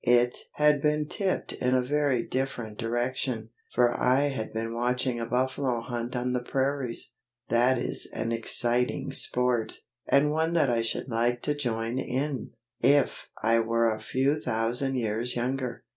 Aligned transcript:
It 0.03 0.35
had 0.53 0.81
been 0.81 1.07
tipped 1.07 1.53
in 1.53 1.75
a 1.75 1.81
very 1.83 2.23
different 2.23 2.79
direction, 2.79 3.51
for 3.75 3.93
I 3.95 4.29
had 4.29 4.51
been 4.51 4.73
watching 4.73 5.19
a 5.19 5.27
buffalo 5.27 5.79
hunt 5.79 6.15
on 6.15 6.33
the 6.33 6.39
prairies. 6.41 7.13
That 7.49 7.77
is 7.77 8.07
an 8.11 8.31
exciting 8.31 9.11
sport, 9.11 9.81
and 10.07 10.31
one 10.31 10.53
that 10.53 10.71
I 10.71 10.81
should 10.81 11.07
like 11.07 11.43
to 11.43 11.53
join 11.53 11.99
in, 11.99 12.49
if 12.81 13.27
I 13.43 13.59
were 13.59 13.93
a 13.93 13.99
few 14.01 14.39
thousand 14.41 14.95
years 14.95 15.35
younger. 15.35 15.83